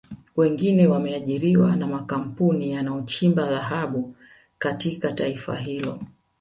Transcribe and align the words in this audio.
Wengine 0.35 0.87
wameajiriwa 0.87 1.75
na 1.75 1.87
makampuni 1.87 2.71
yanayochimba 2.71 3.45
dhahabu 3.49 4.15
katika 4.57 5.11
taifa 5.11 5.55
hilo 5.55 5.99